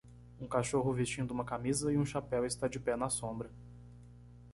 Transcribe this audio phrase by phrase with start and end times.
[0.39, 3.51] Um cachorro vestindo uma camisa e um chapéu está de pé na sombra.